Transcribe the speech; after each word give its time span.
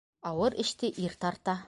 Ауыр 0.29 0.53
эште 0.63 0.87
ир 1.05 1.13
тарта. 1.21 1.55